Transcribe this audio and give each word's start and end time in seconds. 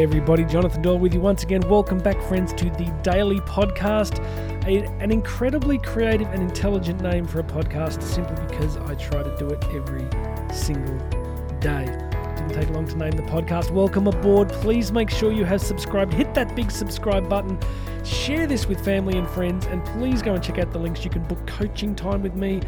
Everybody, 0.00 0.46
Jonathan 0.46 0.80
Doyle 0.80 0.98
with 0.98 1.12
you 1.12 1.20
once 1.20 1.42
again. 1.42 1.60
Welcome 1.68 1.98
back, 1.98 2.18
friends, 2.22 2.54
to 2.54 2.70
the 2.70 2.90
Daily 3.02 3.38
Podcast. 3.40 4.18
A, 4.64 4.86
an 4.98 5.10
incredibly 5.10 5.76
creative 5.76 6.26
and 6.28 6.42
intelligent 6.42 7.02
name 7.02 7.26
for 7.26 7.40
a 7.40 7.42
podcast, 7.42 8.02
simply 8.02 8.34
because 8.46 8.78
I 8.78 8.94
try 8.94 9.22
to 9.22 9.36
do 9.36 9.50
it 9.50 9.62
every 9.74 10.08
single 10.54 10.96
day. 11.58 11.84
Didn't 12.34 12.54
take 12.54 12.70
long 12.70 12.88
to 12.88 12.96
name 12.96 13.10
the 13.10 13.24
podcast. 13.24 13.72
Welcome 13.72 14.06
aboard. 14.06 14.48
Please 14.48 14.90
make 14.90 15.10
sure 15.10 15.32
you 15.32 15.44
have 15.44 15.60
subscribed. 15.60 16.14
Hit 16.14 16.32
that 16.32 16.56
big 16.56 16.70
subscribe 16.70 17.28
button. 17.28 17.58
Share 18.02 18.46
this 18.46 18.66
with 18.66 18.82
family 18.82 19.18
and 19.18 19.28
friends, 19.28 19.66
and 19.66 19.84
please 19.84 20.22
go 20.22 20.32
and 20.32 20.42
check 20.42 20.58
out 20.58 20.72
the 20.72 20.78
links. 20.78 21.04
You 21.04 21.10
can 21.10 21.24
book 21.24 21.46
coaching 21.46 21.94
time 21.94 22.22
with 22.22 22.34
me, 22.34 22.62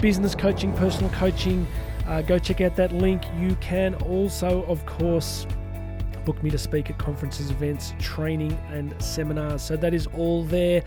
business 0.00 0.34
coaching, 0.34 0.72
personal 0.72 1.10
coaching. 1.10 1.66
Uh, 2.06 2.22
go 2.22 2.38
check 2.38 2.62
out 2.62 2.76
that 2.76 2.92
link. 2.92 3.24
You 3.38 3.56
can 3.56 3.94
also, 3.96 4.62
of 4.62 4.86
course, 4.86 5.46
book 6.28 6.42
me 6.42 6.50
to 6.50 6.58
speak 6.58 6.90
at 6.90 6.98
conferences, 6.98 7.50
events, 7.50 7.94
training, 7.98 8.52
and 8.70 8.94
seminars. 9.02 9.62
So 9.62 9.78
that 9.78 9.94
is 9.94 10.06
all 10.08 10.44
there. 10.44 10.82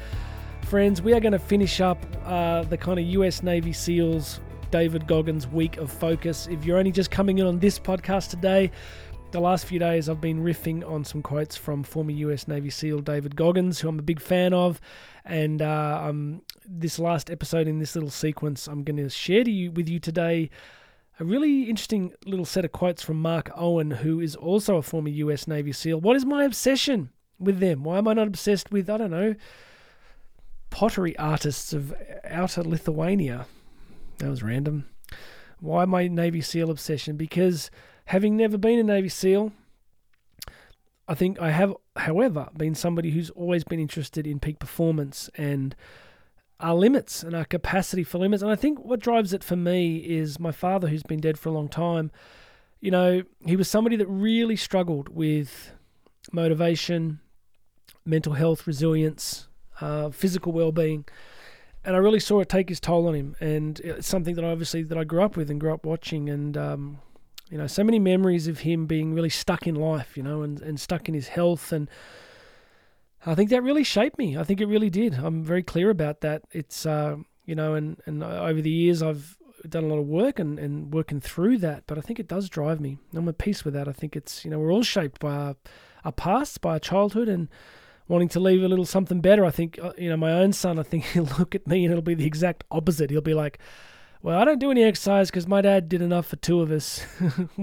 Friends, 0.65 1.01
we 1.01 1.13
are 1.13 1.19
going 1.19 1.31
to 1.31 1.39
finish 1.39 1.81
up 1.81 1.97
uh, 2.25 2.61
the 2.61 2.77
kind 2.77 2.99
of 2.99 3.05
US 3.07 3.41
Navy 3.41 3.73
SEALs 3.73 4.39
David 4.69 5.07
Goggins 5.07 5.47
week 5.47 5.77
of 5.77 5.91
focus. 5.91 6.47
If 6.51 6.63
you're 6.63 6.77
only 6.77 6.91
just 6.91 7.09
coming 7.09 7.39
in 7.39 7.47
on 7.47 7.57
this 7.57 7.79
podcast 7.79 8.29
today, 8.29 8.69
the 9.31 9.39
last 9.39 9.65
few 9.65 9.79
days 9.79 10.09
I've 10.09 10.21
been 10.21 10.43
riffing 10.43 10.87
on 10.87 11.03
some 11.03 11.23
quotes 11.23 11.57
from 11.57 11.81
former 11.81 12.11
US 12.11 12.47
Navy 12.47 12.69
SEAL 12.69 12.99
David 12.99 13.35
Goggins, 13.35 13.79
who 13.79 13.89
I'm 13.89 13.97
a 13.97 14.03
big 14.03 14.21
fan 14.21 14.53
of. 14.53 14.79
And 15.25 15.63
uh, 15.63 16.03
um, 16.03 16.43
this 16.67 16.99
last 16.99 17.31
episode 17.31 17.67
in 17.67 17.79
this 17.79 17.95
little 17.95 18.11
sequence, 18.11 18.67
I'm 18.67 18.83
going 18.83 18.97
to 18.97 19.09
share 19.09 19.43
to 19.43 19.49
you 19.49 19.71
with 19.71 19.89
you 19.89 19.99
today 19.99 20.51
a 21.21 21.23
really 21.23 21.69
interesting 21.69 22.13
little 22.25 22.45
set 22.45 22.65
of 22.65 22.71
quotes 22.71 23.03
from 23.03 23.21
Mark 23.21 23.51
Owen, 23.55 23.91
who 23.91 24.19
is 24.19 24.35
also 24.35 24.77
a 24.77 24.81
former 24.81 25.09
US 25.09 25.47
Navy 25.47 25.71
SEAL. 25.71 26.01
What 26.01 26.15
is 26.15 26.25
my 26.25 26.45
obsession 26.45 27.11
with 27.37 27.59
them? 27.59 27.83
Why 27.83 27.99
am 27.99 28.07
I 28.07 28.13
not 28.13 28.25
obsessed 28.25 28.71
with, 28.71 28.89
I 28.89 28.97
don't 28.97 29.11
know, 29.11 29.35
pottery 30.71 31.15
artists 31.19 31.73
of 31.73 31.93
outer 32.25 32.63
Lithuania? 32.63 33.45
That 34.17 34.31
was 34.31 34.41
random. 34.41 34.89
Why 35.59 35.85
my 35.85 36.07
Navy 36.07 36.41
SEAL 36.41 36.71
obsession? 36.71 37.17
Because 37.17 37.69
having 38.05 38.35
never 38.35 38.57
been 38.57 38.79
a 38.79 38.83
Navy 38.83 39.09
SEAL, 39.09 39.51
I 41.07 41.13
think 41.13 41.39
I 41.39 41.51
have, 41.51 41.75
however, 41.97 42.49
been 42.57 42.73
somebody 42.73 43.11
who's 43.11 43.29
always 43.29 43.63
been 43.63 43.79
interested 43.79 44.25
in 44.25 44.39
peak 44.39 44.57
performance 44.57 45.29
and 45.35 45.75
our 46.62 46.76
limits 46.76 47.23
and 47.23 47.35
our 47.35 47.45
capacity 47.45 48.04
for 48.04 48.20
limits. 48.20 48.43
And 48.43 48.51
I 48.51 48.55
think 48.55 48.79
what 48.79 48.99
drives 48.99 49.34
it 49.34 49.43
for 49.43 49.55
me 49.55 49.98
is 49.98 50.40
my 50.40 50.51
father, 50.51 50.87
who's 50.87 51.04
been 51.04 51.20
dead 51.20 51.37
for 51.37 51.49
a 51.49 51.51
long 51.51 51.67
time. 51.67 52.12
You 52.79 52.91
know, 52.91 53.23
he 53.45 53.55
was 53.55 53.70
somebody 53.70 53.95
that 53.98 54.07
really 54.07 54.55
struggled 54.55 55.09
with 55.09 55.71
motivation, 56.32 57.20
mental 58.05 58.34
health, 58.34 58.65
resilience, 58.65 59.48
uh, 59.82 60.09
physical 60.12 60.51
well-being, 60.51 61.05
and 61.84 61.95
I 61.95 61.99
really 61.99 62.20
saw 62.20 62.39
it 62.39 62.49
take 62.49 62.70
his 62.70 62.79
toll 62.79 63.07
on 63.07 63.15
him. 63.15 63.35
And 63.39 63.79
it's 63.79 64.07
something 64.07 64.35
that 64.35 64.45
I 64.45 64.50
obviously 64.50 64.84
that 64.84 64.97
I 64.97 65.03
grew 65.03 65.23
up 65.23 65.35
with 65.35 65.50
and 65.50 65.59
grew 65.59 65.73
up 65.73 65.85
watching, 65.85 66.29
and 66.29 66.56
um, 66.57 67.00
you 67.50 67.57
know, 67.57 67.67
so 67.67 67.84
many 67.84 68.00
memories 68.00 68.47
of 68.47 68.59
him 68.59 68.85
being 68.85 69.13
really 69.13 69.29
stuck 69.29 69.67
in 69.67 69.75
life, 69.75 70.16
you 70.16 70.23
know, 70.23 70.41
and, 70.41 70.62
and 70.62 70.79
stuck 70.79 71.09
in 71.09 71.16
his 71.16 71.28
health 71.28 71.72
and 71.72 71.89
I 73.25 73.35
think 73.35 73.50
that 73.51 73.61
really 73.61 73.83
shaped 73.83 74.17
me. 74.17 74.38
I 74.38 74.44
think 74.44 74.61
it 74.61 74.66
really 74.66 74.89
did. 74.89 75.16
I'm 75.16 75.44
very 75.44 75.63
clear 75.63 75.89
about 75.89 76.22
that. 76.22 76.44
It's 76.51 76.85
uh, 76.85 77.17
you 77.45 77.55
know, 77.55 77.75
and 77.75 78.01
and 78.05 78.23
over 78.23 78.61
the 78.61 78.69
years 78.69 79.03
I've 79.03 79.38
done 79.67 79.83
a 79.83 79.88
lot 79.88 80.00
of 80.00 80.07
work 80.07 80.39
and, 80.39 80.57
and 80.57 80.94
working 80.94 81.19
through 81.19 81.59
that, 81.59 81.83
but 81.85 81.97
I 81.97 82.01
think 82.01 82.19
it 82.19 82.27
does 82.27 82.49
drive 82.49 82.79
me. 82.79 82.97
I'm 83.13 83.27
at 83.27 83.38
peace 83.38 83.63
with 83.63 83.73
that. 83.73 83.88
I 83.88 83.91
think 83.91 84.16
it's 84.16 84.44
you 84.44 84.51
know 84.51 84.59
we're 84.59 84.72
all 84.72 84.83
shaped 84.83 85.19
by 85.19 85.33
our, 85.33 85.55
our 86.03 86.11
past, 86.11 86.61
by 86.61 86.73
our 86.73 86.79
childhood, 86.79 87.27
and 87.27 87.47
wanting 88.07 88.29
to 88.29 88.39
leave 88.39 88.63
a 88.63 88.67
little 88.67 88.85
something 88.85 89.21
better. 89.21 89.45
I 89.45 89.51
think 89.51 89.79
uh, 89.81 89.93
you 89.97 90.09
know 90.09 90.17
my 90.17 90.33
own 90.33 90.53
son. 90.53 90.79
I 90.79 90.83
think 90.83 91.03
he'll 91.13 91.29
look 91.37 91.55
at 91.55 91.67
me 91.67 91.85
and 91.85 91.91
it'll 91.91 92.01
be 92.01 92.15
the 92.15 92.25
exact 92.25 92.63
opposite. 92.71 93.09
He'll 93.09 93.21
be 93.21 93.33
like. 93.33 93.59
Well, 94.23 94.37
I 94.37 94.45
don't 94.45 94.59
do 94.59 94.69
any 94.69 94.83
exercise 94.83 95.31
because 95.31 95.47
my 95.47 95.61
dad 95.61 95.89
did 95.89 95.99
enough 95.99 96.27
for 96.27 96.35
two 96.35 96.61
of 96.61 96.71
us. 96.71 97.03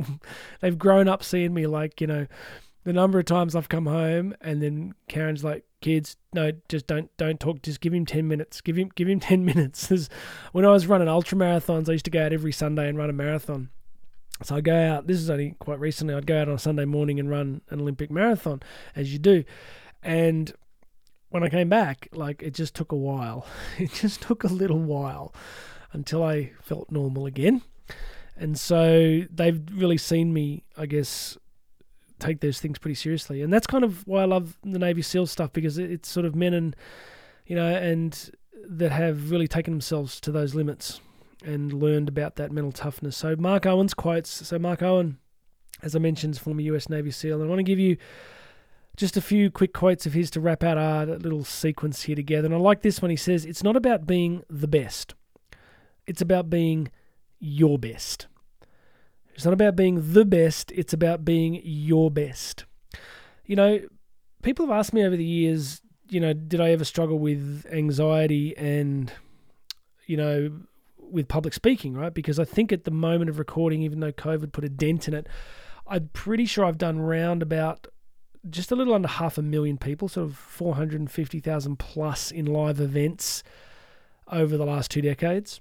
They've 0.60 0.76
grown 0.76 1.06
up 1.06 1.22
seeing 1.22 1.54
me 1.54 1.68
like, 1.68 2.00
you 2.00 2.08
know, 2.08 2.26
the 2.88 2.94
number 2.94 3.18
of 3.18 3.26
times 3.26 3.54
I've 3.54 3.68
come 3.68 3.84
home 3.84 4.34
and 4.40 4.62
then 4.62 4.94
Karen's 5.10 5.44
like, 5.44 5.62
"Kids, 5.82 6.16
no, 6.32 6.52
just 6.70 6.86
don't 6.86 7.14
don't 7.18 7.38
talk. 7.38 7.60
Just 7.60 7.82
give 7.82 7.92
him 7.92 8.06
ten 8.06 8.26
minutes. 8.26 8.62
Give 8.62 8.78
him 8.78 8.90
give 8.94 9.06
him 9.06 9.20
ten 9.30 9.44
minutes." 9.44 10.08
when 10.52 10.64
I 10.64 10.70
was 10.70 10.86
running 10.86 11.06
ultra 11.06 11.36
marathons, 11.36 11.90
I 11.90 11.92
used 11.92 12.06
to 12.06 12.10
go 12.10 12.24
out 12.24 12.32
every 12.32 12.50
Sunday 12.50 12.88
and 12.88 12.96
run 12.96 13.10
a 13.10 13.12
marathon. 13.12 13.68
So 14.42 14.56
I 14.56 14.62
go 14.62 14.74
out. 14.74 15.06
This 15.06 15.18
is 15.18 15.28
only 15.28 15.54
quite 15.58 15.78
recently. 15.80 16.14
I'd 16.14 16.26
go 16.26 16.40
out 16.40 16.48
on 16.48 16.54
a 16.54 16.58
Sunday 16.58 16.86
morning 16.86 17.20
and 17.20 17.28
run 17.28 17.60
an 17.68 17.78
Olympic 17.78 18.10
marathon, 18.10 18.62
as 18.96 19.12
you 19.12 19.18
do. 19.18 19.44
And 20.02 20.50
when 21.28 21.42
I 21.42 21.50
came 21.50 21.68
back, 21.68 22.08
like 22.12 22.42
it 22.42 22.54
just 22.54 22.74
took 22.74 22.90
a 22.90 22.96
while. 22.96 23.46
It 23.78 23.92
just 23.92 24.22
took 24.22 24.44
a 24.44 24.48
little 24.48 24.78
while 24.78 25.34
until 25.92 26.22
I 26.24 26.52
felt 26.62 26.90
normal 26.90 27.26
again. 27.26 27.60
And 28.34 28.58
so 28.58 29.24
they've 29.30 29.60
really 29.74 29.98
seen 29.98 30.32
me, 30.32 30.64
I 30.74 30.86
guess, 30.86 31.36
take 32.18 32.40
those 32.40 32.60
things 32.60 32.78
pretty 32.78 32.94
seriously. 32.94 33.42
And 33.42 33.52
that's 33.52 33.66
kind 33.66 33.84
of 33.84 34.06
why 34.06 34.22
I 34.22 34.26
love 34.26 34.56
the 34.64 34.78
Navy 34.78 35.02
SEAL 35.02 35.26
stuff 35.26 35.52
because 35.52 35.78
it's 35.78 36.08
sort 36.08 36.26
of 36.26 36.34
men 36.34 36.54
and 36.54 36.76
you 37.46 37.56
know 37.56 37.66
and 37.66 38.30
that 38.68 38.92
have 38.92 39.30
really 39.30 39.48
taken 39.48 39.72
themselves 39.72 40.20
to 40.20 40.32
those 40.32 40.54
limits 40.54 41.00
and 41.44 41.72
learned 41.72 42.08
about 42.08 42.36
that 42.36 42.50
mental 42.52 42.72
toughness. 42.72 43.16
So 43.16 43.36
Mark 43.36 43.66
Owen's 43.66 43.94
quotes. 43.94 44.46
So 44.46 44.58
Mark 44.58 44.82
Owen, 44.82 45.18
as 45.82 45.94
I 45.94 45.98
mentioned, 45.98 46.34
is 46.34 46.38
former 46.38 46.60
US 46.62 46.88
Navy 46.88 47.10
SEAL. 47.10 47.36
And 47.36 47.44
I 47.44 47.48
want 47.48 47.60
to 47.60 47.64
give 47.64 47.78
you 47.78 47.96
just 48.96 49.16
a 49.16 49.20
few 49.20 49.50
quick 49.50 49.72
quotes 49.72 50.06
of 50.06 50.12
his 50.12 50.30
to 50.32 50.40
wrap 50.40 50.64
out 50.64 50.76
our 50.76 51.06
little 51.06 51.44
sequence 51.44 52.02
here 52.02 52.16
together. 52.16 52.46
And 52.46 52.54
I 52.54 52.58
like 52.58 52.82
this 52.82 53.00
one. 53.00 53.10
He 53.10 53.16
says, 53.16 53.44
"It's 53.44 53.62
not 53.62 53.76
about 53.76 54.06
being 54.06 54.42
the 54.50 54.68
best. 54.68 55.14
It's 56.06 56.20
about 56.20 56.50
being 56.50 56.90
your 57.38 57.78
best." 57.78 58.26
It's 59.38 59.44
not 59.44 59.54
about 59.54 59.76
being 59.76 60.14
the 60.14 60.24
best, 60.24 60.72
it's 60.72 60.92
about 60.92 61.24
being 61.24 61.60
your 61.62 62.10
best. 62.10 62.64
You 63.46 63.54
know, 63.54 63.78
people 64.42 64.66
have 64.66 64.76
asked 64.76 64.92
me 64.92 65.04
over 65.04 65.16
the 65.16 65.24
years, 65.24 65.80
you 66.08 66.18
know, 66.18 66.32
did 66.32 66.60
I 66.60 66.70
ever 66.70 66.82
struggle 66.82 67.20
with 67.20 67.64
anxiety 67.70 68.56
and, 68.56 69.12
you 70.06 70.16
know, 70.16 70.50
with 70.98 71.28
public 71.28 71.54
speaking, 71.54 71.94
right? 71.94 72.12
Because 72.12 72.40
I 72.40 72.44
think 72.44 72.72
at 72.72 72.82
the 72.82 72.90
moment 72.90 73.30
of 73.30 73.38
recording, 73.38 73.82
even 73.82 74.00
though 74.00 74.10
COVID 74.10 74.50
put 74.50 74.64
a 74.64 74.68
dent 74.68 75.06
in 75.06 75.14
it, 75.14 75.28
I'm 75.86 76.10
pretty 76.12 76.44
sure 76.44 76.64
I've 76.64 76.76
done 76.76 76.98
round 76.98 77.40
about 77.40 77.86
just 78.50 78.72
a 78.72 78.74
little 78.74 78.92
under 78.92 79.06
half 79.06 79.38
a 79.38 79.42
million 79.42 79.78
people, 79.78 80.08
sort 80.08 80.28
of 80.28 80.36
450,000 80.36 81.78
plus 81.78 82.32
in 82.32 82.44
live 82.44 82.80
events 82.80 83.44
over 84.26 84.56
the 84.56 84.66
last 84.66 84.90
two 84.90 85.00
decades 85.00 85.60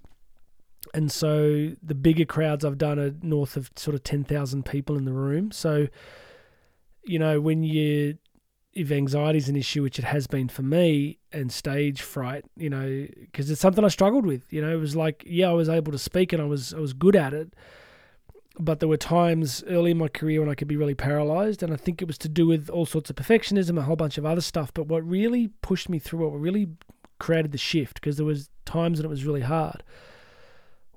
and 0.93 1.11
so 1.11 1.71
the 1.81 1.95
bigger 1.95 2.25
crowds 2.25 2.63
I've 2.65 2.77
done 2.77 2.99
are 2.99 3.13
north 3.21 3.57
of 3.57 3.71
sort 3.75 3.95
of 3.95 4.03
10,000 4.03 4.65
people 4.65 4.97
in 4.97 5.05
the 5.05 5.13
room. 5.13 5.51
So, 5.51 5.87
you 7.03 7.19
know, 7.19 7.41
when 7.41 7.63
you, 7.63 8.17
if 8.73 8.91
anxiety 8.91 9.37
is 9.37 9.49
an 9.49 9.55
issue, 9.55 9.83
which 9.83 9.99
it 9.99 10.05
has 10.05 10.27
been 10.27 10.47
for 10.47 10.61
me, 10.61 11.17
and 11.31 11.51
stage 11.51 12.01
fright, 12.01 12.45
you 12.55 12.69
know, 12.69 13.07
because 13.21 13.49
it's 13.49 13.61
something 13.61 13.83
I 13.83 13.89
struggled 13.89 14.25
with. 14.25 14.51
You 14.51 14.61
know, 14.61 14.71
it 14.71 14.79
was 14.79 14.95
like, 14.95 15.23
yeah, 15.27 15.49
I 15.49 15.53
was 15.53 15.69
able 15.69 15.91
to 15.91 15.97
speak 15.97 16.33
and 16.33 16.41
I 16.41 16.45
was 16.45 16.73
I 16.73 16.79
was 16.79 16.93
good 16.93 17.15
at 17.15 17.33
it, 17.33 17.53
but 18.59 18.79
there 18.79 18.89
were 18.89 18.97
times 18.97 19.63
early 19.67 19.91
in 19.91 19.97
my 19.97 20.07
career 20.07 20.39
when 20.39 20.49
I 20.49 20.55
could 20.55 20.67
be 20.67 20.77
really 20.77 20.95
paralyzed, 20.95 21.63
and 21.63 21.73
I 21.73 21.75
think 21.75 22.01
it 22.01 22.05
was 22.05 22.17
to 22.19 22.29
do 22.29 22.47
with 22.47 22.69
all 22.69 22.85
sorts 22.85 23.09
of 23.09 23.15
perfectionism, 23.15 23.77
a 23.77 23.83
whole 23.83 23.95
bunch 23.95 24.17
of 24.17 24.25
other 24.25 24.41
stuff. 24.41 24.73
But 24.73 24.87
what 24.87 25.07
really 25.07 25.49
pushed 25.61 25.89
me 25.89 25.99
through, 25.99 26.29
what 26.29 26.39
really 26.39 26.67
created 27.19 27.51
the 27.51 27.57
shift, 27.57 27.95
because 27.95 28.17
there 28.17 28.25
was 28.25 28.49
times 28.65 28.99
when 28.99 29.05
it 29.05 29.09
was 29.09 29.25
really 29.25 29.41
hard 29.41 29.83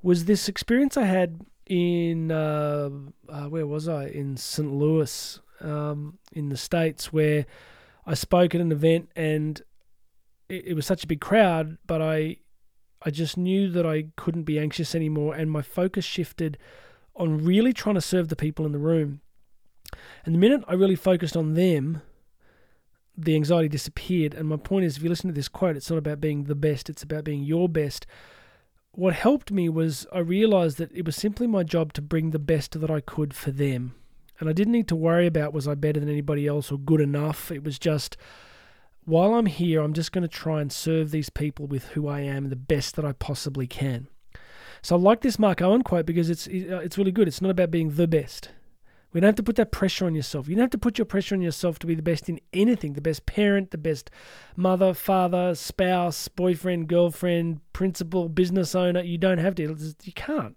was 0.02 0.25
this 0.25 0.49
experience 0.49 0.97
I 0.97 1.05
had 1.05 1.41
in 1.67 2.32
uh, 2.32 2.91
uh, 3.29 3.44
where 3.44 3.67
was 3.67 3.88
I 3.88 4.06
in 4.06 4.37
St. 4.37 4.73
Louis 4.73 5.41
um, 5.61 6.19
in 6.32 6.49
the 6.49 6.56
states 6.56 7.12
where 7.12 7.47
I 8.06 8.14
spoke 8.14 8.55
at 8.55 8.61
an 8.61 8.73
event 8.73 9.11
and 9.14 9.61
it, 10.49 10.69
it 10.69 10.75
was 10.75 10.87
such 10.87 11.05
a 11.05 11.06
big 11.06 11.20
crowd, 11.20 11.79
but 11.87 12.02
I 12.02 12.38
I 13.02 13.11
just 13.11 13.38
knew 13.38 13.70
that 13.70 13.87
I 13.87 14.08
couldn't 14.17 14.43
be 14.43 14.58
anxious 14.58 14.94
anymore, 14.94 15.35
and 15.35 15.50
my 15.50 15.62
focus 15.62 16.05
shifted 16.05 16.58
on 17.17 17.43
really 17.43 17.73
trying 17.73 17.94
to 17.94 18.00
serve 18.00 18.29
the 18.29 18.37
people 18.37 18.67
in 18.67 18.73
the 18.73 18.79
room. 18.79 19.23
And 20.25 20.35
the 20.35 20.38
minute 20.38 20.62
I 20.69 20.75
really 20.75 20.97
focused 20.97 21.35
on 21.35 21.55
them, 21.55 22.02
the 23.17 23.35
anxiety 23.37 23.69
disappeared. 23.69 24.35
And 24.35 24.49
my 24.49 24.56
point 24.56 24.85
is, 24.85 24.97
if 24.97 25.02
you 25.02 25.08
listen 25.08 25.29
to 25.29 25.35
this 25.35 25.49
quote, 25.49 25.76
it's 25.76 25.88
not 25.88 25.99
about 25.99 26.20
being 26.20 26.44
the 26.44 26.55
best; 26.55 26.91
it's 26.91 27.02
about 27.02 27.25
being 27.25 27.43
your 27.43 27.69
best 27.69 28.06
what 28.92 29.14
helped 29.14 29.50
me 29.50 29.69
was 29.69 30.06
I 30.12 30.19
realized 30.19 30.78
that 30.78 30.92
it 30.92 31.04
was 31.04 31.16
simply 31.16 31.46
my 31.46 31.62
job 31.62 31.92
to 31.94 32.02
bring 32.02 32.31
the 32.31 32.38
best 32.38 32.81
that 32.81 32.90
I 32.90 33.00
could 33.00 33.34
for 33.34 33.50
them. 33.50 33.94
And 34.38 34.48
I 34.48 34.52
didn't 34.52 34.72
need 34.72 34.88
to 34.88 34.96
worry 34.96 35.26
about 35.26 35.52
was 35.52 35.69
I 35.69 35.75
better 35.75 36.00
than 36.00 36.08
anybody 36.08 36.46
else 36.46 36.72
or 36.72 36.78
good 36.78 37.00
enough. 37.00 37.50
It 37.50 37.62
was 37.62 37.78
just 37.78 38.16
while 39.04 39.34
I'm 39.34 39.46
here, 39.46 39.82
I'm 39.82 39.92
just 39.92 40.12
going 40.12 40.22
to 40.22 40.28
try 40.28 40.60
and 40.60 40.72
serve 40.72 41.10
these 41.10 41.31
people 41.31 41.66
with 41.66 41.88
who 41.88 42.08
I 42.08 42.20
am 42.20 42.48
the 42.48 42.56
best 42.56 42.96
that 42.96 43.04
I 43.04 43.12
possibly 43.12 43.66
can. 43.66 44.08
So 44.82 44.96
I 44.96 44.98
like 44.98 45.20
this 45.20 45.38
Mark 45.38 45.60
Owen 45.60 45.82
quote 45.82 46.06
because 46.06 46.31
it's 46.31 46.46
uh, 46.46 46.81
it's 46.82 46.96
really 46.96 47.12
good. 47.12 47.28
It's 47.28 47.42
not 47.42 47.50
about 47.50 47.70
being 47.70 47.90
the 47.90 48.08
best. 48.08 48.50
We 49.12 49.20
don't 49.20 49.28
have 49.28 49.36
to 49.36 49.42
put 49.42 49.56
that 49.56 49.72
pressure 49.72 50.06
on 50.06 50.14
yourself. 50.14 50.48
You 50.48 50.54
don't 50.54 50.62
have 50.62 50.70
to 50.70 50.78
put 50.78 50.98
your 50.98 51.04
pressure 51.04 51.34
on 51.34 51.42
yourself 51.42 51.78
to 51.80 51.86
be 51.86 51.94
the 51.94 52.02
best 52.02 52.28
in 52.28 52.40
anything 52.52 52.92
the 52.92 53.00
best 53.00 53.26
parent, 53.26 53.72
the 53.72 53.78
best 53.78 54.10
mother, 54.56 54.94
father, 54.94 55.54
spouse, 55.54 56.28
boyfriend, 56.28 56.88
girlfriend, 56.88 57.60
principal, 57.72 58.28
business 58.28 58.74
owner. 58.74 59.02
You 59.02 59.18
don't 59.18 59.38
have 59.38 59.56
to. 59.56 59.76
You 60.04 60.12
can't. 60.12 60.56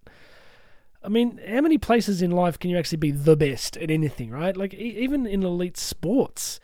I 1.03 1.09
mean, 1.09 1.39
how 1.47 1.61
many 1.61 1.77
places 1.77 2.21
in 2.21 2.31
life 2.31 2.57
can 2.59 2.69
you 2.69 2.77
actually 2.77 2.99
be 2.99 3.11
the 3.11 3.35
best 3.35 3.75
at 3.77 3.91
anything, 3.91 4.29
right? 4.29 4.55
Like, 4.55 4.73
even 4.73 5.25
in 5.25 5.43
elite 5.43 5.75
sports, 5.75 6.61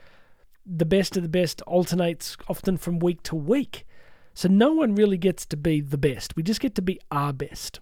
the 0.65 0.85
best 0.85 1.17
of 1.17 1.23
the 1.23 1.29
best 1.29 1.61
alternates 1.63 2.37
often 2.47 2.77
from 2.77 2.99
week 2.99 3.21
to 3.23 3.35
week. 3.35 3.85
So 4.33 4.47
no 4.47 4.71
one 4.71 4.95
really 4.95 5.17
gets 5.17 5.45
to 5.47 5.57
be 5.57 5.81
the 5.81 5.97
best. 5.97 6.35
We 6.37 6.43
just 6.43 6.61
get 6.61 6.75
to 6.75 6.81
be 6.81 6.99
our 7.11 7.33
best 7.33 7.81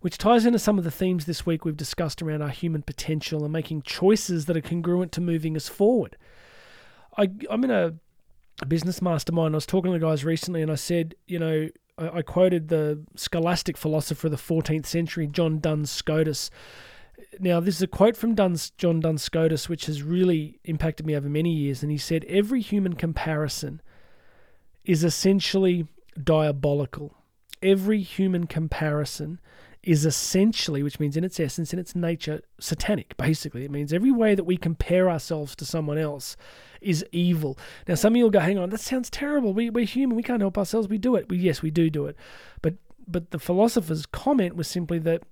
which 0.00 0.18
ties 0.18 0.46
into 0.46 0.58
some 0.58 0.78
of 0.78 0.84
the 0.84 0.90
themes 0.90 1.24
this 1.24 1.46
week 1.46 1.64
we've 1.64 1.76
discussed 1.76 2.22
around 2.22 2.42
our 2.42 2.48
human 2.48 2.82
potential 2.82 3.44
and 3.44 3.52
making 3.52 3.82
choices 3.82 4.46
that 4.46 4.56
are 4.56 4.62
congruent 4.62 5.12
to 5.12 5.20
moving 5.20 5.56
us 5.56 5.68
forward. 5.68 6.16
I, 7.16 7.30
I'm 7.50 7.64
in 7.64 7.70
a, 7.70 7.94
business 8.68 9.02
mastermind. 9.02 9.54
I 9.54 9.56
was 9.56 9.66
talking 9.66 9.92
to 9.92 9.98
the 9.98 10.04
guys 10.04 10.24
recently 10.24 10.62
and 10.62 10.70
I 10.70 10.76
said, 10.76 11.14
you 11.26 11.38
know, 11.38 11.68
I, 11.98 12.18
I 12.18 12.22
quoted 12.22 12.68
the 12.68 13.02
scholastic 13.16 13.76
philosopher 13.76 14.28
of 14.28 14.30
the 14.30 14.36
14th 14.36 14.86
century, 14.86 15.26
John 15.26 15.58
Duns 15.58 15.90
Scotus. 15.90 16.50
Now, 17.38 17.60
this 17.60 17.76
is 17.76 17.82
a 17.82 17.86
quote 17.86 18.16
from 18.16 18.34
Duns, 18.34 18.70
John 18.70 19.00
Duns 19.00 19.22
Scotus, 19.22 19.68
which 19.68 19.86
has 19.86 20.02
really 20.02 20.58
impacted 20.64 21.06
me 21.06 21.16
over 21.16 21.28
many 21.28 21.52
years. 21.52 21.82
And 21.82 21.90
he 21.90 21.98
said, 21.98 22.24
Every 22.26 22.60
human 22.60 22.94
comparison 22.94 23.80
is 24.84 25.04
essentially 25.04 25.86
diabolical. 26.22 27.14
Every 27.62 28.00
human 28.00 28.46
comparison 28.46 29.40
is 29.82 30.06
essentially, 30.06 30.82
which 30.82 31.00
means 31.00 31.16
in 31.16 31.24
its 31.24 31.40
essence, 31.40 31.72
in 31.72 31.78
its 31.78 31.94
nature, 31.96 32.40
satanic, 32.60 33.16
basically. 33.16 33.64
It 33.64 33.70
means 33.70 33.92
every 33.92 34.12
way 34.12 34.34
that 34.34 34.44
we 34.44 34.56
compare 34.56 35.10
ourselves 35.10 35.56
to 35.56 35.64
someone 35.64 35.98
else 35.98 36.36
is 36.80 37.04
evil. 37.10 37.58
Now, 37.88 37.96
some 37.96 38.12
of 38.12 38.16
you 38.16 38.24
will 38.24 38.30
go, 38.30 38.40
hang 38.40 38.58
on, 38.58 38.70
that 38.70 38.80
sounds 38.80 39.10
terrible. 39.10 39.52
We, 39.52 39.70
we're 39.70 39.84
human. 39.84 40.16
We 40.16 40.22
can't 40.22 40.40
help 40.40 40.56
ourselves. 40.56 40.88
We 40.88 40.98
do 40.98 41.16
it. 41.16 41.28
We, 41.28 41.38
yes, 41.38 41.62
we 41.62 41.70
do 41.70 41.90
do 41.90 42.06
it. 42.06 42.16
But, 42.60 42.74
but 43.08 43.32
the 43.32 43.40
philosopher's 43.40 44.06
comment 44.06 44.54
was 44.54 44.68
simply 44.68 45.00
that 45.00 45.22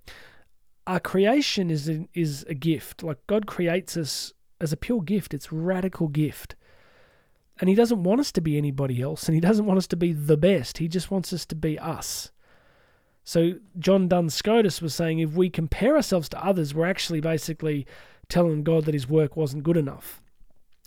our 0.86 1.00
creation 1.00 1.70
is 1.70 1.88
is 2.14 2.44
a 2.48 2.54
gift. 2.54 3.02
Like 3.04 3.24
God 3.28 3.46
creates 3.46 3.96
us 3.96 4.32
as 4.60 4.72
a 4.72 4.76
pure 4.76 5.02
gift, 5.02 5.32
it's 5.32 5.52
radical 5.52 6.08
gift. 6.08 6.56
And 7.60 7.68
He 7.68 7.74
doesn't 7.74 8.02
want 8.02 8.20
us 8.20 8.32
to 8.32 8.40
be 8.40 8.58
anybody 8.58 9.00
else, 9.00 9.28
and 9.28 9.34
He 9.34 9.40
doesn't 9.40 9.66
want 9.66 9.78
us 9.78 9.86
to 9.88 9.96
be 9.96 10.12
the 10.12 10.36
best. 10.36 10.78
He 10.78 10.88
just 10.88 11.10
wants 11.10 11.32
us 11.32 11.46
to 11.46 11.54
be 11.54 11.78
us. 11.78 12.32
So 13.22 13.54
John 13.78 14.08
Duns 14.08 14.34
Scotus 14.34 14.82
was 14.82 14.94
saying 14.94 15.18
if 15.18 15.34
we 15.34 15.50
compare 15.50 15.94
ourselves 15.94 16.28
to 16.30 16.44
others, 16.44 16.74
we're 16.74 16.86
actually 16.86 17.20
basically 17.20 17.86
telling 18.28 18.62
God 18.62 18.86
that 18.86 18.94
his 18.94 19.08
work 19.08 19.36
wasn't 19.36 19.62
good 19.62 19.76
enough. 19.76 20.22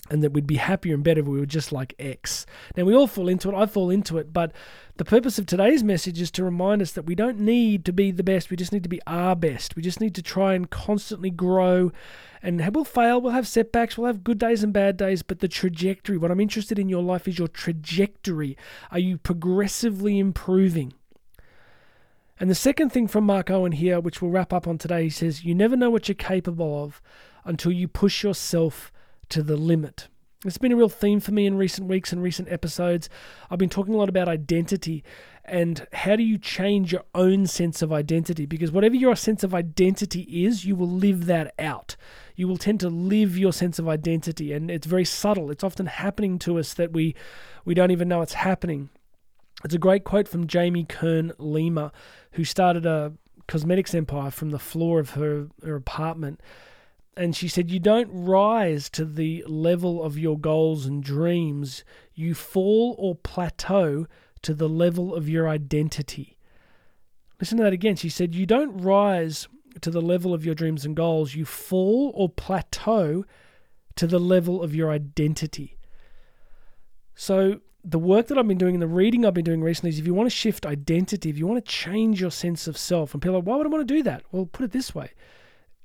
And 0.10 0.22
that 0.22 0.34
we'd 0.34 0.46
be 0.46 0.58
happier 0.58 0.96
and 0.96 1.04
better 1.04 1.22
if 1.22 1.28
we 1.28 1.40
were 1.40 1.46
just 1.46 1.72
like 1.72 1.96
X. 1.98 2.46
Now, 2.76 2.84
we 2.84 2.94
all 2.94 3.08
fall 3.08 3.30
into 3.30 3.50
it. 3.50 3.56
I 3.56 3.66
fall 3.66 3.90
into 3.90 4.18
it. 4.18 4.34
But 4.34 4.52
the 4.98 5.06
purpose 5.06 5.40
of 5.40 5.46
today's 5.46 5.82
message 5.82 6.20
is 6.20 6.30
to 6.32 6.44
remind 6.44 6.82
us 6.82 6.92
that 6.92 7.06
we 7.06 7.16
don't 7.16 7.40
need 7.40 7.86
to 7.86 7.94
be 7.94 8.12
the 8.12 8.24
best. 8.24 8.50
We 8.50 8.58
just 8.58 8.74
need 8.74 8.84
to 8.84 8.90
be 8.90 9.02
our 9.08 9.36
best. 9.36 9.78
We 9.78 9.82
just 9.82 10.02
need 10.02 10.14
to 10.16 10.22
try 10.22 10.56
and 10.56 10.70
constantly 10.70 11.30
grow. 11.30 11.94
And 12.42 12.62
we'll 12.76 12.84
fail. 12.84 13.22
We'll 13.22 13.32
have 13.32 13.48
setbacks. 13.48 13.98
We'll 13.98 14.08
have 14.08 14.26
good 14.26 14.40
days 14.40 14.62
and 14.62 14.74
bad 14.74 14.98
days. 14.98 15.24
But 15.24 15.40
the 15.40 15.48
trajectory, 15.48 16.18
what 16.18 16.32
I'm 16.32 16.42
interested 16.42 16.78
in 16.78 16.90
your 16.90 17.02
life 17.02 17.26
is 17.26 17.40
your 17.40 17.48
trajectory. 17.48 18.58
Are 18.92 19.00
you 19.00 19.18
progressively 19.18 20.20
improving? 20.20 20.94
And 22.40 22.50
the 22.50 22.56
second 22.56 22.90
thing 22.90 23.08
from 23.08 23.26
Mark 23.26 23.50
Owen 23.50 23.72
here, 23.72 24.02
which 24.02 24.22
we'll 24.22 24.32
wrap 24.32 24.52
up 24.52 24.68
on 24.68 24.78
today, 24.78 25.04
he 25.04 25.10
says, 25.10 25.46
You 25.46 25.56
never 25.56 25.78
know 25.78 25.90
what 25.90 26.10
you're 26.10 26.16
capable 26.16 26.84
of 26.84 27.02
until 27.46 27.72
you 27.72 27.88
push 27.88 28.22
yourself 28.22 28.92
to 29.34 29.44
the 29.44 29.58
limit. 29.58 30.08
It's 30.46 30.58
been 30.58 30.72
a 30.72 30.76
real 30.76 30.90
theme 30.90 31.20
for 31.20 31.32
me 31.32 31.46
in 31.46 31.58
recent 31.58 31.88
weeks 31.88 32.12
and 32.12 32.22
recent 32.22 32.52
episodes. 32.52 33.10
I've 33.50 33.58
been 33.58 33.70
talking 33.70 33.94
a 33.94 33.98
lot 33.98 34.10
about 34.10 34.28
identity 34.28 35.04
and 35.46 35.88
how 35.92 36.16
do 36.16 36.24
you 36.24 36.38
change 36.38 36.92
your 36.92 37.04
own 37.16 37.48
sense 37.48 37.82
of 37.82 37.92
identity? 37.92 38.46
Because 38.46 38.72
whatever 38.72 38.96
your 38.96 39.16
sense 39.16 39.44
of 39.44 39.56
identity 39.56 40.22
is, 40.46 40.66
you 40.66 40.76
will 40.76 40.90
live 40.90 41.26
that 41.26 41.54
out. 41.58 41.96
You 42.36 42.48
will 42.48 42.58
tend 42.58 42.80
to 42.82 42.90
live 42.90 43.38
your 43.38 43.52
sense 43.52 43.78
of 43.78 43.90
identity, 43.90 44.54
and 44.54 44.72
it's 44.72 44.88
very 44.88 45.04
subtle. 45.04 45.52
It's 45.52 45.64
often 45.64 45.88
happening 45.88 46.40
to 46.40 46.58
us 46.60 46.74
that 46.76 46.94
we 46.94 47.16
we 47.66 47.74
don't 47.74 47.92
even 47.92 48.08
know 48.08 48.22
it's 48.22 48.34
happening. 48.34 48.90
It's 49.66 49.74
a 49.74 49.80
great 49.80 50.04
quote 50.04 50.28
from 50.28 50.48
Jamie 50.48 50.86
Kern 50.86 51.34
Lima, 51.38 51.92
who 52.34 52.46
started 52.46 52.86
a 52.86 53.14
cosmetics 53.48 53.94
empire 53.94 54.32
from 54.32 54.52
the 54.52 54.60
floor 54.60 55.00
of 55.00 55.12
her, 55.12 55.48
her 55.64 55.76
apartment. 55.76 56.40
And 57.16 57.36
she 57.36 57.48
said, 57.48 57.70
You 57.70 57.80
don't 57.80 58.10
rise 58.12 58.90
to 58.92 59.06
the 59.06 59.44
level 59.48 60.02
of 60.02 60.18
your 60.18 60.38
goals 60.38 60.86
and 60.86 61.04
dreams, 61.04 61.84
you 62.14 62.34
fall 62.34 62.96
or 62.98 63.16
plateau 63.16 64.08
to 64.42 64.54
the 64.54 64.70
level 64.70 65.14
of 65.14 65.30
your 65.30 65.48
identity. 65.48 66.38
Listen 67.40 67.58
to 67.58 67.64
that 67.64 67.74
again. 67.74 67.96
She 67.96 68.10
said, 68.10 68.34
You 68.34 68.46
don't 68.46 68.78
rise 68.78 69.48
to 69.82 69.92
the 69.92 70.02
level 70.02 70.34
of 70.34 70.46
your 70.46 70.56
dreams 70.56 70.86
and 70.86 70.96
goals, 70.96 71.36
you 71.36 71.46
fall 71.46 72.12
or 72.16 72.30
plateau 72.30 73.26
to 73.96 74.08
the 74.08 74.20
level 74.20 74.62
of 74.62 74.76
your 74.76 74.92
identity. 74.92 75.78
So 77.16 77.62
the 77.84 78.00
work 78.00 78.28
that 78.28 78.38
I've 78.38 78.48
been 78.48 78.58
doing 78.58 78.76
and 78.76 78.82
the 78.82 78.88
reading 78.88 79.26
I've 79.26 79.34
been 79.34 79.44
doing 79.44 79.62
recently 79.62 79.90
is 79.90 80.00
if 80.00 80.08
you 80.08 80.14
want 80.14 80.28
to 80.28 80.36
shift 80.36 80.66
identity, 80.66 81.30
if 81.30 81.38
you 81.38 81.46
want 81.46 81.64
to 81.64 81.72
change 81.72 82.22
your 82.22 82.32
sense 82.32 82.68
of 82.68 82.78
self, 82.78 83.14
and 83.14 83.22
people 83.22 83.36
are 83.36 83.40
like, 83.40 83.48
why 83.48 83.58
would 83.58 83.68
I 83.68 83.70
want 83.70 83.88
to 83.88 83.94
do 83.94 84.04
that? 84.04 84.24
Well, 84.32 84.46
put 84.46 84.64
it 84.64 84.72
this 84.72 84.96
way. 84.96 85.12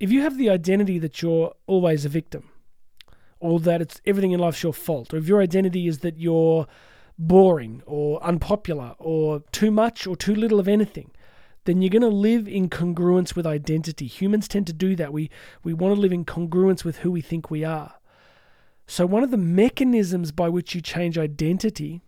If 0.01 0.13
you 0.13 0.21
have 0.23 0.39
the 0.39 0.51
identity 0.51 0.99
that 0.99 1.23
you're 1.23 1.55
always 1.67 2.05
a 2.05 2.09
victim, 2.09 2.51
or 3.41 3.61
that 3.61 3.81
it's 3.81 4.01
everything 4.07 4.33
in 4.33 4.41
life's 4.41 4.63
your 4.63 4.73
fault, 4.73 5.13
or 5.13 5.17
if 5.17 5.29
your 5.29 5.41
identity 5.41 5.87
is 5.87 5.99
that 5.99 6.19
you're 6.19 6.67
boring 7.19 7.83
or 7.87 8.23
unpopular 8.23 8.95
or 8.99 9.43
too 9.51 9.71
much 9.71 10.07
or 10.07 10.17
too 10.17 10.35
little 10.35 10.61
of 10.61 10.69
anything, 10.69 11.11
then 11.65 11.83
you're 11.83 11.91
going 11.91 12.03
to 12.03 12.09
live 12.09 12.49
in 12.49 12.69
congruence 12.69 13.35
with 13.35 13.47
identity. 13.47 14.07
Humans 14.07 14.49
tend 14.49 14.67
to 14.69 14.73
do 14.73 14.97
that. 14.97 15.13
We 15.13 15.31
we 15.65 15.75
want 15.75 15.95
to 15.95 16.01
live 16.01 16.13
in 16.13 16.25
congruence 16.25 16.85
with 16.85 16.99
who 16.99 17.11
we 17.11 17.21
think 17.21 17.51
we 17.51 17.65
are. 17.65 17.95
So, 18.87 19.05
one 19.05 19.23
of 19.23 19.31
the 19.31 19.37
mechanisms 19.37 20.33
by 20.33 20.49
which 20.49 20.75
you 20.75 20.81
change 20.81 21.19
identity 21.19 22.01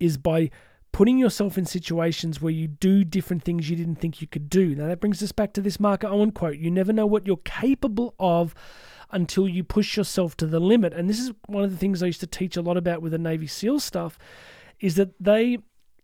is 0.00 0.16
by 0.16 0.50
putting 0.94 1.18
yourself 1.18 1.58
in 1.58 1.66
situations 1.66 2.40
where 2.40 2.52
you 2.52 2.68
do 2.68 3.02
different 3.02 3.42
things 3.42 3.68
you 3.68 3.74
didn't 3.74 3.96
think 3.96 4.20
you 4.20 4.28
could 4.28 4.48
do. 4.48 4.76
Now, 4.76 4.86
that 4.86 5.00
brings 5.00 5.20
us 5.24 5.32
back 5.32 5.52
to 5.54 5.60
this 5.60 5.80
Mark 5.80 6.04
Owen 6.04 6.30
quote 6.30 6.56
You 6.56 6.70
never 6.70 6.92
know 6.92 7.04
what 7.04 7.26
you're 7.26 7.36
capable 7.38 8.14
of 8.20 8.54
until 9.10 9.48
you 9.48 9.64
push 9.64 9.96
yourself 9.96 10.36
to 10.36 10.46
the 10.46 10.60
limit. 10.60 10.94
And 10.94 11.10
this 11.10 11.18
is 11.18 11.32
one 11.46 11.64
of 11.64 11.72
the 11.72 11.76
things 11.76 12.00
I 12.00 12.06
used 12.06 12.20
to 12.20 12.28
teach 12.28 12.56
a 12.56 12.62
lot 12.62 12.76
about 12.76 13.02
with 13.02 13.10
the 13.10 13.18
Navy 13.18 13.48
SEAL 13.48 13.80
stuff 13.80 14.16
is 14.78 14.94
that 14.94 15.14
they 15.18 15.58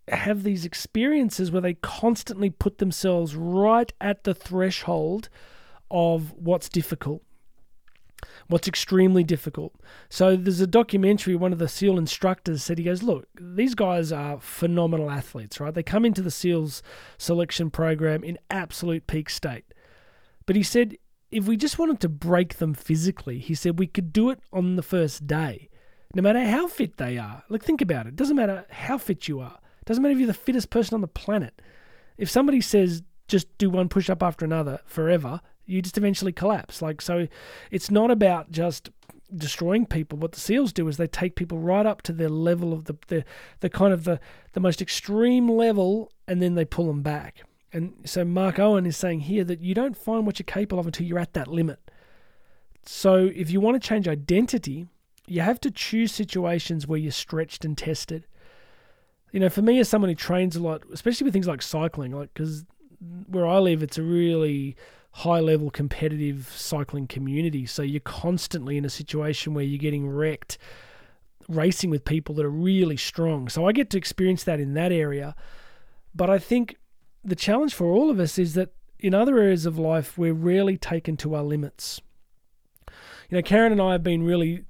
have 0.08 0.42
these 0.42 0.64
experiences 0.64 1.52
where 1.52 1.62
they 1.62 1.74
constantly 1.74 2.50
put 2.50 2.78
themselves 2.78 3.36
right 3.36 3.92
at 4.00 4.24
the 4.24 4.34
threshold 4.34 5.28
of 5.88 6.32
what's 6.32 6.68
difficult 6.68 7.22
what's 8.50 8.68
extremely 8.68 9.24
difficult. 9.24 9.74
So 10.08 10.36
there's 10.36 10.60
a 10.60 10.66
documentary, 10.66 11.36
one 11.36 11.52
of 11.52 11.58
the 11.58 11.68
SEAL 11.68 11.98
instructors 11.98 12.62
said, 12.62 12.78
he 12.78 12.84
goes, 12.84 13.02
Look, 13.02 13.28
these 13.40 13.74
guys 13.74 14.12
are 14.12 14.40
phenomenal 14.40 15.10
athletes, 15.10 15.60
right? 15.60 15.72
They 15.72 15.82
come 15.82 16.04
into 16.04 16.20
the 16.20 16.30
SEALs 16.30 16.82
selection 17.16 17.70
program 17.70 18.24
in 18.24 18.38
absolute 18.50 19.06
peak 19.06 19.30
state. 19.30 19.64
But 20.46 20.56
he 20.56 20.62
said, 20.62 20.96
if 21.30 21.46
we 21.46 21.56
just 21.56 21.78
wanted 21.78 22.00
to 22.00 22.08
break 22.08 22.56
them 22.56 22.74
physically, 22.74 23.38
he 23.38 23.54
said 23.54 23.78
we 23.78 23.86
could 23.86 24.12
do 24.12 24.30
it 24.30 24.40
on 24.52 24.74
the 24.74 24.82
first 24.82 25.26
day, 25.26 25.68
no 26.14 26.22
matter 26.22 26.44
how 26.44 26.66
fit 26.66 26.96
they 26.96 27.18
are. 27.18 27.44
Like, 27.48 27.62
think 27.62 27.80
about 27.80 28.08
it. 28.08 28.16
Doesn't 28.16 28.36
matter 28.36 28.66
how 28.70 28.98
fit 28.98 29.28
you 29.28 29.38
are, 29.40 29.58
doesn't 29.84 30.02
matter 30.02 30.12
if 30.12 30.18
you're 30.18 30.26
the 30.26 30.34
fittest 30.34 30.70
person 30.70 30.94
on 30.94 31.00
the 31.02 31.08
planet. 31.08 31.62
If 32.18 32.28
somebody 32.28 32.60
says, 32.60 33.02
just 33.28 33.56
do 33.58 33.70
one 33.70 33.88
push 33.88 34.10
up 34.10 34.22
after 34.24 34.44
another 34.44 34.80
forever, 34.84 35.40
you 35.70 35.82
just 35.82 35.98
eventually 35.98 36.32
collapse. 36.32 36.82
Like 36.82 37.00
so, 37.00 37.28
it's 37.70 37.90
not 37.90 38.10
about 38.10 38.50
just 38.50 38.90
destroying 39.34 39.86
people. 39.86 40.18
What 40.18 40.32
the 40.32 40.40
seals 40.40 40.72
do 40.72 40.88
is 40.88 40.96
they 40.96 41.06
take 41.06 41.36
people 41.36 41.58
right 41.58 41.86
up 41.86 42.02
to 42.02 42.12
their 42.12 42.28
level 42.28 42.72
of 42.72 42.84
the 42.84 42.96
the, 43.08 43.24
the 43.60 43.70
kind 43.70 43.92
of 43.92 44.04
the, 44.04 44.20
the 44.52 44.60
most 44.60 44.82
extreme 44.82 45.48
level, 45.48 46.12
and 46.26 46.42
then 46.42 46.54
they 46.54 46.64
pull 46.64 46.86
them 46.86 47.02
back. 47.02 47.42
And 47.72 47.94
so 48.04 48.24
Mark 48.24 48.58
Owen 48.58 48.86
is 48.86 48.96
saying 48.96 49.20
here 49.20 49.44
that 49.44 49.60
you 49.60 49.74
don't 49.74 49.96
find 49.96 50.26
what 50.26 50.38
you're 50.38 50.44
capable 50.44 50.80
of 50.80 50.86
until 50.86 51.06
you're 51.06 51.20
at 51.20 51.34
that 51.34 51.48
limit. 51.48 51.78
So 52.84 53.30
if 53.34 53.50
you 53.50 53.60
want 53.60 53.80
to 53.80 53.88
change 53.88 54.08
identity, 54.08 54.86
you 55.26 55.42
have 55.42 55.60
to 55.60 55.70
choose 55.70 56.12
situations 56.12 56.86
where 56.86 56.98
you're 56.98 57.12
stretched 57.12 57.64
and 57.64 57.78
tested. 57.78 58.26
You 59.30 59.38
know, 59.38 59.48
for 59.48 59.62
me 59.62 59.78
as 59.78 59.88
someone 59.88 60.08
who 60.08 60.16
trains 60.16 60.56
a 60.56 60.60
lot, 60.60 60.82
especially 60.92 61.26
with 61.26 61.32
things 61.32 61.46
like 61.46 61.62
cycling, 61.62 62.10
like 62.10 62.34
because 62.34 62.64
where 63.28 63.46
I 63.46 63.58
live, 63.58 63.82
it's 63.82 63.98
a 63.98 64.02
really 64.02 64.74
high 65.12 65.40
level 65.40 65.70
competitive 65.70 66.52
cycling 66.54 67.06
community. 67.06 67.66
So 67.66 67.82
you're 67.82 68.00
constantly 68.00 68.76
in 68.76 68.84
a 68.84 68.90
situation 68.90 69.54
where 69.54 69.64
you're 69.64 69.78
getting 69.78 70.08
wrecked 70.08 70.58
racing 71.48 71.90
with 71.90 72.04
people 72.04 72.34
that 72.36 72.46
are 72.46 72.50
really 72.50 72.96
strong. 72.96 73.48
So 73.48 73.66
I 73.66 73.72
get 73.72 73.90
to 73.90 73.98
experience 73.98 74.44
that 74.44 74.60
in 74.60 74.74
that 74.74 74.92
area. 74.92 75.34
But 76.14 76.30
I 76.30 76.38
think 76.38 76.76
the 77.24 77.34
challenge 77.34 77.74
for 77.74 77.86
all 77.86 78.08
of 78.08 78.20
us 78.20 78.38
is 78.38 78.54
that 78.54 78.70
in 79.00 79.14
other 79.14 79.38
areas 79.38 79.66
of 79.66 79.78
life, 79.78 80.16
we're 80.16 80.32
rarely 80.32 80.76
taken 80.76 81.16
to 81.18 81.34
our 81.34 81.42
limits. 81.42 82.00
you 83.28 83.36
know, 83.36 83.42
Karen 83.42 83.72
and 83.72 83.80
I 83.80 83.92
have 83.92 84.02
been 84.02 84.22
really 84.22 84.64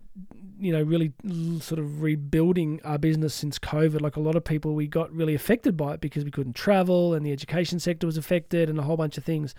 you 0.59 0.73
know, 0.73 0.83
really 0.83 1.13
sort 1.61 1.79
of 1.79 2.03
rebuilding 2.03 2.81
our 2.85 2.99
business 2.99 3.33
since 3.35 3.59
COVID. 3.59 4.03
Like 4.03 4.17
a 4.17 4.21
lot 4.21 4.37
of 4.37 4.45
people, 4.45 4.75
we 4.75 4.87
got 4.87 5.11
really 5.11 5.35
affected 5.35 5.75
by 5.75 5.95
it 5.95 6.03
because 6.03 6.23
we 6.23 6.31
couldn't 6.31 6.53
travel 6.53 7.15
and 7.15 7.25
the 7.25 7.33
education 7.33 7.81
sector 7.81 8.07
was 8.07 8.19
affected 8.19 8.69
and 8.69 8.79
a 8.79 8.83
whole 8.83 8.99
bunch 8.99 9.17
of 9.17 9.25
things. 9.25 9.55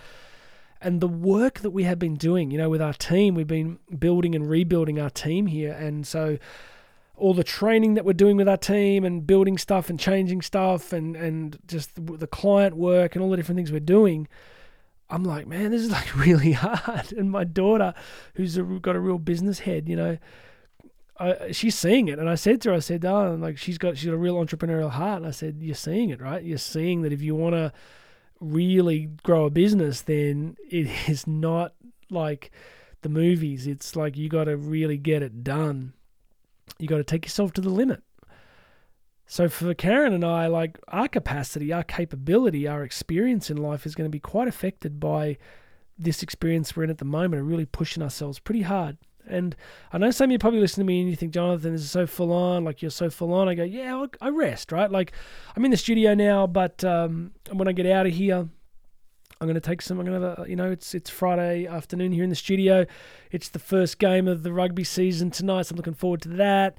And 0.82 1.00
the 1.00 1.08
work 1.08 1.60
that 1.60 1.70
we 1.70 1.84
have 1.84 2.00
been 2.00 2.16
doing, 2.16 2.50
you 2.50 2.58
know, 2.58 2.70
with 2.70 2.82
our 2.82 2.94
team, 2.94 3.36
we've 3.36 3.48
been 3.48 3.78
building 3.98 4.34
and 4.34 4.50
rebuilding 4.50 5.00
our 5.00 5.12
team 5.12 5.46
here. 5.46 5.74
And 5.74 6.08
so 6.08 6.40
all 7.16 7.36
the 7.36 7.44
training 7.44 7.94
that 7.94 8.04
we're 8.04 8.14
doing 8.14 8.36
with 8.36 8.50
our 8.50 8.58
team 8.58 9.06
and 9.06 9.28
building 9.28 9.60
stuff 9.60 9.92
and 9.92 10.00
changing 10.00 10.42
stuff 10.42 10.92
and, 10.92 11.16
and 11.16 11.60
just 11.68 11.92
the 11.96 12.26
client 12.26 12.76
work 12.76 13.16
and 13.16 13.24
all 13.24 13.30
the 13.30 13.38
different 13.38 13.58
things 13.58 13.72
we're 13.72 13.80
doing. 13.80 14.28
I'm 15.08 15.24
like, 15.24 15.46
man, 15.46 15.70
this 15.70 15.82
is 15.84 15.92
like 15.92 16.16
really 16.26 16.54
hard. 16.54 17.14
And 17.14 17.30
my 17.30 17.44
daughter, 17.44 17.94
who's 18.34 18.58
a, 18.58 18.64
got 18.64 18.96
a 18.96 19.00
real 19.00 19.20
business 19.20 19.60
head, 19.60 19.88
you 19.88 19.96
know, 19.96 20.18
I, 21.20 21.52
she's 21.52 21.76
seeing 21.76 22.08
it, 22.08 22.18
and 22.18 22.28
I 22.28 22.34
said 22.34 22.62
to 22.62 22.70
her, 22.70 22.76
I 22.76 22.80
said, 22.80 23.06
"Oh, 23.06 23.38
like 23.40 23.60
she's 23.60 23.78
got 23.78 23.96
she's 23.96 24.08
got 24.08 24.16
a 24.16 24.18
real 24.18 24.44
entrepreneurial 24.44 24.90
heart." 24.90 25.18
And 25.18 25.28
I 25.28 25.32
said, 25.32 25.58
"You're 25.60 25.76
seeing 25.76 26.10
it, 26.10 26.20
right? 26.20 26.44
You're 26.44 26.58
seeing 26.58 27.04
that 27.04 27.14
if 27.14 27.22
you 27.22 27.36
want 27.36 27.54
to 27.54 27.72
really 28.42 29.12
grow 29.24 29.46
a 29.46 29.50
business, 29.50 30.02
then 30.02 30.58
it 30.70 30.88
is 31.08 31.26
not 31.26 31.74
like 32.10 32.52
the 33.02 33.10
movies. 33.10 33.68
It's 33.68 33.96
like 33.96 34.18
you 34.18 34.28
got 34.28 34.46
to 34.46 34.58
really 34.58 34.98
get 34.98 35.24
it 35.24 35.44
done. 35.44 35.94
You 36.78 36.88
got 36.88 36.98
to 36.98 37.04
take 37.04 37.26
yourself 37.26 37.54
to 37.54 37.62
the 37.62 37.70
limit." 37.70 38.04
So 39.32 39.48
for 39.48 39.74
Karen 39.74 40.12
and 40.12 40.26
I, 40.26 40.48
like 40.48 40.78
our 40.90 41.08
capacity, 41.08 41.72
our 41.72 41.84
capability, 41.84 42.68
our 42.68 42.84
experience 42.84 43.50
in 43.50 43.56
life 43.56 43.86
is 43.86 43.96
going 43.96 44.10
to 44.10 44.12
be 44.12 44.20
quite 44.20 44.50
affected 44.50 45.00
by 45.00 45.38
this 45.98 46.22
experience 46.22 46.76
we're 46.76 46.84
in 46.84 46.90
at 46.90 46.98
the 46.98 47.06
moment, 47.06 47.40
and 47.40 47.50
really 47.50 47.66
pushing 47.66 48.04
ourselves 48.04 48.40
pretty 48.40 48.64
hard. 48.64 48.98
And 49.32 49.56
I 49.92 49.98
know 49.98 50.12
some 50.12 50.26
of 50.26 50.32
you 50.32 50.40
probably 50.40 50.60
listen 50.60 50.82
to 50.82 50.86
me 50.86 51.02
and 51.02 51.10
you 51.10 51.16
think, 51.16 51.34
Jonathan, 51.34 51.72
this 51.72 51.82
is 51.82 51.92
so 51.92 52.06
full 52.06 52.32
on. 52.32 52.64
Like, 52.64 52.82
you're 52.82 52.92
so 52.92 53.10
full 53.10 53.34
on. 53.34 53.48
I 53.48 53.56
go, 53.56 53.64
yeah, 53.64 54.06
I 54.20 54.30
rest, 54.30 54.72
right? 54.72 54.92
Like, 54.92 55.14
I'm 55.56 55.66
in 55.66 55.72
the 55.72 55.78
studio 55.78 56.14
now, 56.14 56.48
but 56.48 56.84
um, 56.84 57.32
when 57.52 57.68
I 57.68 57.72
get 57.72 57.86
out 57.86 58.06
of 58.06 58.14
here, 58.14 58.50
I'm 59.42 59.48
going 59.48 59.56
to 59.56 59.60
take 59.60 59.82
some. 59.82 60.00
I'm 60.00 60.06
going 60.06 60.22
to 60.22 60.48
you 60.48 60.56
know, 60.56 60.70
it's 60.70 60.94
it's 60.94 61.10
Friday 61.10 61.66
afternoon 61.66 62.12
here 62.12 62.24
in 62.24 62.30
the 62.30 62.36
studio. 62.36 62.86
It's 63.32 63.50
the 63.50 63.58
first 63.58 63.98
game 63.98 64.28
of 64.28 64.44
the 64.44 64.54
rugby 64.54 64.84
season 64.84 65.32
tonight, 65.32 65.64
so 65.64 65.74
I'm 65.74 65.78
looking 65.78 65.96
forward 65.96 66.22
to 66.24 66.30
that. 66.30 66.78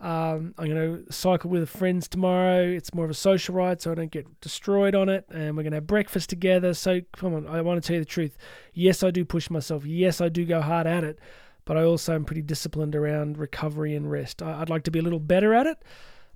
Um, 0.00 0.54
I'm 0.58 0.68
going 0.68 1.04
to 1.04 1.12
cycle 1.12 1.50
with 1.50 1.68
friends 1.68 2.06
tomorrow. 2.06 2.62
It's 2.62 2.94
more 2.94 3.04
of 3.04 3.10
a 3.10 3.14
social 3.14 3.54
ride, 3.54 3.80
so 3.80 3.90
I 3.90 3.94
don't 3.94 4.12
get 4.12 4.40
destroyed 4.40 4.94
on 4.94 5.08
it. 5.08 5.24
And 5.30 5.56
we're 5.56 5.62
going 5.62 5.72
to 5.72 5.78
have 5.78 5.86
breakfast 5.86 6.30
together. 6.30 6.74
So 6.74 7.00
come 7.16 7.34
on, 7.34 7.46
I 7.48 7.62
want 7.62 7.82
to 7.82 7.86
tell 7.86 7.94
you 7.94 8.00
the 8.00 8.06
truth. 8.06 8.36
Yes, 8.72 9.02
I 9.02 9.10
do 9.10 9.24
push 9.24 9.50
myself. 9.50 9.84
Yes, 9.84 10.20
I 10.20 10.28
do 10.28 10.44
go 10.44 10.60
hard 10.60 10.86
at 10.86 11.02
it 11.02 11.18
but 11.64 11.76
I 11.76 11.84
also 11.84 12.14
am 12.14 12.24
pretty 12.24 12.42
disciplined 12.42 12.94
around 12.94 13.38
recovery 13.38 13.94
and 13.94 14.10
rest. 14.10 14.42
I, 14.42 14.58
would 14.58 14.70
like 14.70 14.84
to 14.84 14.90
be 14.90 14.98
a 14.98 15.02
little 15.02 15.20
better 15.20 15.54
at 15.54 15.66
it, 15.66 15.78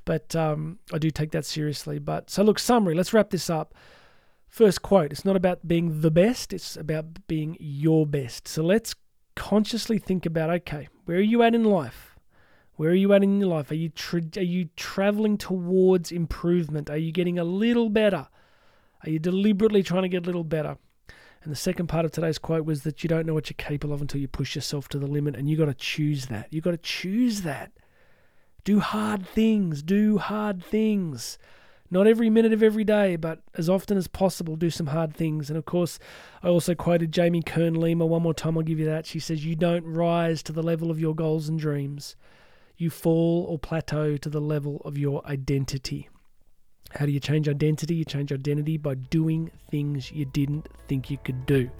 but 0.04 0.34
um, 0.34 0.78
I 0.92 0.98
do 0.98 1.10
take 1.10 1.32
that 1.32 1.44
seriously. 1.44 1.98
But 1.98 2.30
so, 2.30 2.42
look, 2.42 2.58
summary. 2.58 2.94
Let's 2.94 3.12
wrap 3.12 3.30
this 3.30 3.50
up. 3.50 3.74
First 4.46 4.82
quote: 4.82 5.12
It's 5.12 5.24
not 5.24 5.36
about 5.36 5.68
being 5.68 6.00
the 6.00 6.10
best; 6.10 6.52
it's 6.52 6.76
about 6.76 7.26
being 7.26 7.56
your 7.60 8.06
best. 8.06 8.48
So 8.48 8.62
let's 8.62 8.94
consciously 9.36 9.98
think 9.98 10.24
about: 10.24 10.50
Okay, 10.50 10.88
where 11.04 11.18
are 11.18 11.20
you 11.20 11.42
at 11.42 11.54
in 11.54 11.64
life? 11.64 12.16
Where 12.76 12.90
are 12.90 12.94
you 12.94 13.12
at 13.12 13.24
in 13.24 13.40
your 13.40 13.48
life? 13.48 13.70
Are 13.72 13.74
you 13.74 13.88
tra- 13.88 14.22
are 14.36 14.42
you 14.42 14.68
traveling 14.76 15.36
towards 15.36 16.12
improvement? 16.12 16.88
Are 16.88 16.96
you 16.96 17.10
getting 17.12 17.38
a 17.38 17.44
little 17.44 17.90
better? 17.90 18.28
Are 19.04 19.10
you 19.10 19.18
deliberately 19.18 19.82
trying 19.82 20.02
to 20.02 20.08
get 20.08 20.22
a 20.22 20.26
little 20.26 20.44
better? 20.44 20.78
And 21.42 21.52
the 21.52 21.56
second 21.56 21.86
part 21.86 22.04
of 22.04 22.12
today's 22.12 22.38
quote 22.38 22.64
was 22.64 22.82
that 22.82 23.02
you 23.02 23.08
don't 23.08 23.26
know 23.26 23.34
what 23.34 23.48
you're 23.48 23.56
capable 23.56 23.94
of 23.94 24.00
until 24.00 24.20
you 24.20 24.28
push 24.28 24.54
yourself 24.54 24.88
to 24.88 24.98
the 24.98 25.06
limit, 25.06 25.36
and 25.36 25.48
you 25.48 25.56
got 25.56 25.66
to 25.66 25.74
choose 25.74 26.26
that. 26.26 26.52
You 26.52 26.60
got 26.60 26.72
to 26.72 26.76
choose 26.76 27.42
that. 27.42 27.72
Do 28.64 28.80
hard 28.80 29.26
things. 29.26 29.82
Do 29.82 30.18
hard 30.18 30.62
things. 30.62 31.38
Not 31.90 32.06
every 32.06 32.28
minute 32.28 32.52
of 32.52 32.62
every 32.62 32.84
day, 32.84 33.16
but 33.16 33.40
as 33.54 33.70
often 33.70 33.96
as 33.96 34.08
possible, 34.08 34.56
do 34.56 34.68
some 34.68 34.88
hard 34.88 35.14
things. 35.14 35.48
And 35.48 35.56
of 35.56 35.64
course, 35.64 35.98
I 36.42 36.48
also 36.48 36.74
quoted 36.74 37.12
Jamie 37.12 37.42
Kern 37.42 37.74
Lima 37.74 38.04
one 38.04 38.22
more 38.22 38.34
time. 38.34 38.58
I'll 38.58 38.62
give 38.62 38.78
you 38.78 38.84
that. 38.84 39.06
She 39.06 39.18
says, 39.18 39.44
You 39.44 39.56
don't 39.56 39.86
rise 39.86 40.42
to 40.44 40.52
the 40.52 40.62
level 40.62 40.90
of 40.90 41.00
your 41.00 41.14
goals 41.14 41.48
and 41.48 41.58
dreams, 41.58 42.14
you 42.76 42.90
fall 42.90 43.46
or 43.48 43.58
plateau 43.58 44.18
to 44.18 44.28
the 44.28 44.40
level 44.40 44.82
of 44.84 44.98
your 44.98 45.26
identity. 45.26 46.08
How 46.90 47.04
do 47.04 47.12
you 47.12 47.20
change 47.20 47.48
identity? 47.48 47.94
You 47.94 48.04
change 48.04 48.32
identity 48.32 48.78
by 48.78 48.94
doing 48.94 49.50
things 49.70 50.10
you 50.10 50.24
didn't 50.24 50.68
think 50.88 51.10
you 51.10 51.18
could 51.18 51.44
do. 51.46 51.70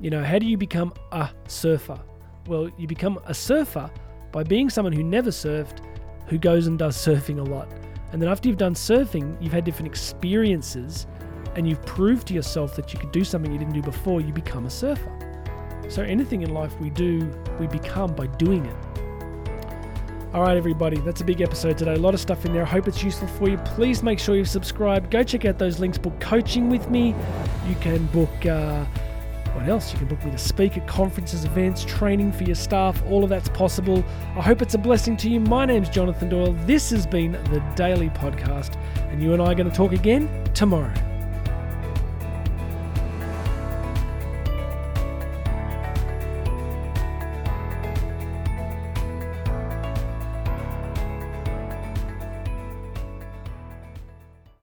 You 0.00 0.10
know, 0.10 0.24
how 0.24 0.38
do 0.38 0.46
you 0.46 0.56
become 0.56 0.92
a 1.12 1.30
surfer? 1.46 2.00
Well, 2.46 2.70
you 2.76 2.86
become 2.86 3.20
a 3.26 3.34
surfer 3.34 3.90
by 4.32 4.42
being 4.42 4.70
someone 4.70 4.92
who 4.92 5.04
never 5.04 5.30
surfed, 5.30 5.80
who 6.26 6.38
goes 6.38 6.66
and 6.66 6.78
does 6.78 6.96
surfing 6.96 7.38
a 7.38 7.42
lot. 7.42 7.68
And 8.12 8.20
then 8.20 8.28
after 8.28 8.48
you've 8.48 8.58
done 8.58 8.74
surfing, 8.74 9.40
you've 9.40 9.52
had 9.52 9.64
different 9.64 9.88
experiences 9.88 11.06
and 11.54 11.68
you've 11.68 11.84
proved 11.84 12.26
to 12.28 12.34
yourself 12.34 12.74
that 12.76 12.92
you 12.92 12.98
could 12.98 13.12
do 13.12 13.24
something 13.24 13.52
you 13.52 13.58
didn't 13.58 13.74
do 13.74 13.82
before, 13.82 14.20
you 14.20 14.32
become 14.32 14.66
a 14.66 14.70
surfer. 14.70 15.12
So 15.88 16.02
anything 16.02 16.42
in 16.42 16.54
life 16.54 16.78
we 16.80 16.90
do, 16.90 17.30
we 17.58 17.66
become 17.66 18.14
by 18.14 18.26
doing 18.26 18.64
it. 18.64 18.89
All 20.32 20.42
right, 20.42 20.56
everybody, 20.56 20.98
that's 20.98 21.20
a 21.22 21.24
big 21.24 21.40
episode 21.40 21.76
today. 21.76 21.94
A 21.94 21.98
lot 21.98 22.14
of 22.14 22.20
stuff 22.20 22.46
in 22.46 22.52
there. 22.52 22.62
I 22.62 22.66
hope 22.66 22.86
it's 22.86 23.02
useful 23.02 23.26
for 23.26 23.48
you. 23.48 23.58
Please 23.58 24.00
make 24.00 24.20
sure 24.20 24.36
you've 24.36 24.48
subscribed. 24.48 25.10
Go 25.10 25.24
check 25.24 25.44
out 25.44 25.58
those 25.58 25.80
links. 25.80 25.98
Book 25.98 26.18
coaching 26.20 26.70
with 26.70 26.88
me. 26.88 27.16
You 27.66 27.74
can 27.80 28.06
book. 28.06 28.46
Uh, 28.46 28.84
what 29.54 29.68
else? 29.68 29.92
You 29.92 29.98
can 29.98 30.06
book 30.06 30.24
me 30.24 30.30
to 30.30 30.38
speak 30.38 30.76
at 30.76 30.86
conferences, 30.86 31.44
events, 31.44 31.84
training 31.84 32.30
for 32.30 32.44
your 32.44 32.54
staff. 32.54 33.02
All 33.08 33.24
of 33.24 33.30
that's 33.30 33.48
possible. 33.48 34.04
I 34.36 34.42
hope 34.42 34.62
it's 34.62 34.74
a 34.74 34.78
blessing 34.78 35.16
to 35.16 35.28
you. 35.28 35.40
My 35.40 35.66
name's 35.66 35.88
Jonathan 35.88 36.28
Doyle. 36.28 36.52
This 36.64 36.90
has 36.90 37.08
been 37.08 37.32
the 37.32 37.60
Daily 37.74 38.10
Podcast, 38.10 38.76
and 39.10 39.20
you 39.20 39.32
and 39.32 39.42
I 39.42 39.46
are 39.46 39.54
going 39.56 39.68
to 39.68 39.76
talk 39.76 39.90
again 39.90 40.30
tomorrow. 40.54 41.09